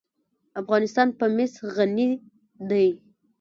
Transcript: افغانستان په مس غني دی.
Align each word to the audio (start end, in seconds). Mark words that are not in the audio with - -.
افغانستان 0.61 1.07
په 1.17 1.25
مس 1.35 1.53
غني 1.75 2.07
دی. 2.69 2.87